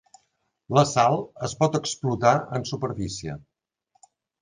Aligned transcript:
La 0.77 0.83
sal 0.91 1.19
es 1.49 1.55
pot 1.61 1.79
explotar 1.81 2.35
en 2.59 2.69
superfície. 2.73 3.41